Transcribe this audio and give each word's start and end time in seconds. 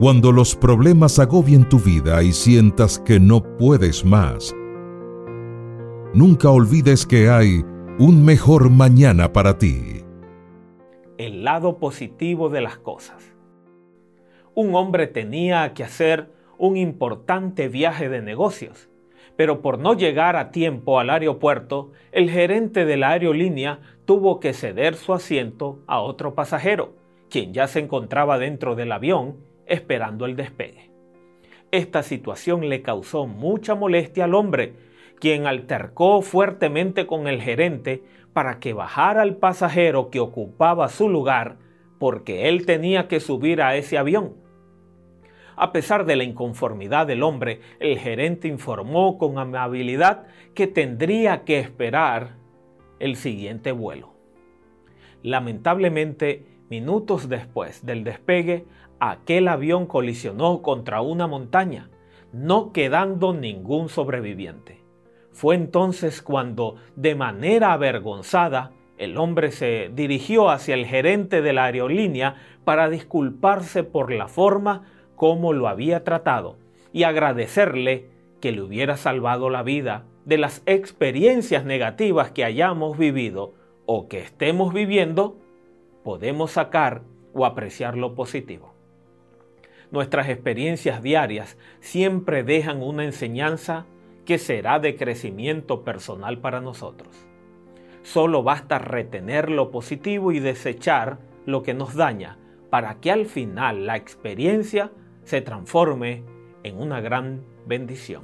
Cuando 0.00 0.32
los 0.32 0.56
problemas 0.56 1.18
agobien 1.18 1.68
tu 1.68 1.78
vida 1.78 2.22
y 2.22 2.32
sientas 2.32 2.98
que 2.98 3.20
no 3.20 3.42
puedes 3.58 4.02
más, 4.02 4.56
nunca 6.14 6.48
olvides 6.48 7.04
que 7.04 7.28
hay 7.28 7.62
un 7.98 8.24
mejor 8.24 8.70
mañana 8.70 9.30
para 9.30 9.58
ti. 9.58 10.02
El 11.18 11.44
lado 11.44 11.76
positivo 11.76 12.48
de 12.48 12.62
las 12.62 12.78
cosas. 12.78 13.36
Un 14.54 14.74
hombre 14.74 15.06
tenía 15.06 15.74
que 15.74 15.84
hacer 15.84 16.30
un 16.56 16.78
importante 16.78 17.68
viaje 17.68 18.08
de 18.08 18.22
negocios, 18.22 18.88
pero 19.36 19.60
por 19.60 19.78
no 19.78 19.92
llegar 19.92 20.34
a 20.36 20.50
tiempo 20.50 20.98
al 20.98 21.10
aeropuerto, 21.10 21.92
el 22.12 22.30
gerente 22.30 22.86
de 22.86 22.96
la 22.96 23.10
aerolínea 23.10 23.80
tuvo 24.06 24.40
que 24.40 24.54
ceder 24.54 24.94
su 24.94 25.12
asiento 25.12 25.80
a 25.86 26.00
otro 26.00 26.34
pasajero, 26.34 26.94
quien 27.28 27.52
ya 27.52 27.66
se 27.66 27.80
encontraba 27.80 28.38
dentro 28.38 28.76
del 28.76 28.92
avión 28.92 29.49
esperando 29.70 30.26
el 30.26 30.36
despegue. 30.36 30.90
Esta 31.70 32.02
situación 32.02 32.68
le 32.68 32.82
causó 32.82 33.26
mucha 33.26 33.74
molestia 33.74 34.24
al 34.24 34.34
hombre, 34.34 34.74
quien 35.18 35.46
altercó 35.46 36.20
fuertemente 36.20 37.06
con 37.06 37.28
el 37.28 37.40
gerente 37.40 38.02
para 38.32 38.58
que 38.58 38.72
bajara 38.74 39.22
al 39.22 39.36
pasajero 39.36 40.10
que 40.10 40.20
ocupaba 40.20 40.88
su 40.88 41.08
lugar 41.08 41.56
porque 41.98 42.48
él 42.48 42.66
tenía 42.66 43.08
que 43.08 43.20
subir 43.20 43.62
a 43.62 43.76
ese 43.76 43.98
avión. 43.98 44.34
A 45.54 45.72
pesar 45.72 46.06
de 46.06 46.16
la 46.16 46.24
inconformidad 46.24 47.06
del 47.06 47.22
hombre, 47.22 47.60
el 47.78 47.98
gerente 47.98 48.48
informó 48.48 49.18
con 49.18 49.38
amabilidad 49.38 50.26
que 50.54 50.66
tendría 50.66 51.44
que 51.44 51.58
esperar 51.58 52.36
el 52.98 53.16
siguiente 53.16 53.70
vuelo. 53.70 54.14
Lamentablemente, 55.22 56.46
minutos 56.70 57.28
después 57.28 57.84
del 57.84 58.04
despegue, 58.04 58.64
aquel 59.00 59.48
avión 59.48 59.86
colisionó 59.86 60.62
contra 60.62 61.00
una 61.00 61.26
montaña, 61.26 61.90
no 62.32 62.72
quedando 62.72 63.34
ningún 63.34 63.88
sobreviviente. 63.88 64.80
Fue 65.32 65.56
entonces 65.56 66.22
cuando, 66.22 66.76
de 66.96 67.14
manera 67.14 67.72
avergonzada, 67.72 68.72
el 68.98 69.16
hombre 69.16 69.50
se 69.50 69.90
dirigió 69.94 70.50
hacia 70.50 70.74
el 70.74 70.86
gerente 70.86 71.42
de 71.42 71.52
la 71.52 71.64
aerolínea 71.64 72.36
para 72.64 72.88
disculparse 72.88 73.82
por 73.82 74.12
la 74.12 74.28
forma 74.28 74.84
como 75.16 75.52
lo 75.52 75.68
había 75.68 76.04
tratado 76.04 76.56
y 76.92 77.02
agradecerle 77.04 78.08
que 78.40 78.52
le 78.52 78.62
hubiera 78.62 78.96
salvado 78.96 79.50
la 79.50 79.62
vida 79.62 80.04
de 80.24 80.38
las 80.38 80.62
experiencias 80.66 81.64
negativas 81.64 82.30
que 82.30 82.44
hayamos 82.44 82.98
vivido 82.98 83.54
o 83.86 84.06
que 84.06 84.20
estemos 84.20 84.72
viviendo, 84.72 85.38
podemos 86.02 86.52
sacar 86.52 87.02
o 87.32 87.46
apreciar 87.46 87.96
lo 87.96 88.14
positivo. 88.14 88.74
Nuestras 89.90 90.28
experiencias 90.28 91.02
diarias 91.02 91.58
siempre 91.80 92.44
dejan 92.44 92.82
una 92.82 93.04
enseñanza 93.04 93.86
que 94.24 94.38
será 94.38 94.78
de 94.78 94.96
crecimiento 94.96 95.82
personal 95.82 96.38
para 96.38 96.60
nosotros. 96.60 97.26
Solo 98.02 98.42
basta 98.42 98.78
retener 98.78 99.50
lo 99.50 99.70
positivo 99.70 100.32
y 100.32 100.38
desechar 100.38 101.18
lo 101.44 101.62
que 101.62 101.74
nos 101.74 101.94
daña 101.94 102.38
para 102.70 103.00
que 103.00 103.10
al 103.10 103.26
final 103.26 103.86
la 103.86 103.96
experiencia 103.96 104.92
se 105.24 105.42
transforme 105.42 106.22
en 106.62 106.80
una 106.80 107.00
gran 107.00 107.42
bendición. 107.66 108.22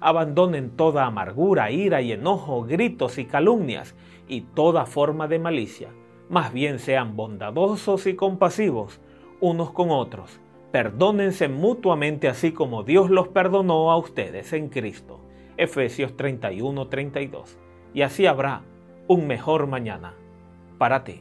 Abandonen 0.00 0.70
toda 0.70 1.06
amargura, 1.06 1.70
ira 1.70 2.00
y 2.00 2.12
enojo, 2.12 2.62
gritos 2.64 3.18
y 3.18 3.26
calumnias 3.26 3.94
y 4.26 4.40
toda 4.40 4.86
forma 4.86 5.28
de 5.28 5.38
malicia. 5.38 5.90
Más 6.32 6.52
bien 6.52 6.80
sean 6.80 7.14
bondadosos 7.14 8.08
y 8.08 8.16
compasivos 8.16 9.00
unos 9.40 9.70
con 9.70 9.90
otros 9.90 10.40
Perdónense 10.72 11.48
mutuamente 11.48 12.28
así 12.28 12.52
como 12.52 12.82
Dios 12.82 13.10
los 13.10 13.28
perdonó 13.28 13.92
a 13.92 13.98
ustedes 13.98 14.54
en 14.54 14.70
Cristo. 14.70 15.20
Efesios 15.58 16.16
31:32. 16.16 17.58
Y 17.92 18.00
así 18.00 18.24
habrá 18.24 18.62
un 19.06 19.26
mejor 19.26 19.66
mañana 19.66 20.14
para 20.78 21.04
ti. 21.04 21.20